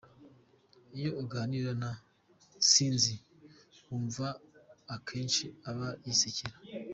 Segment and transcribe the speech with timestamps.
[0.97, 1.91] Iyo uganira na
[2.69, 3.15] Sinzi,
[3.85, 4.27] wumva
[4.95, 6.55] akenshi aba yisekera.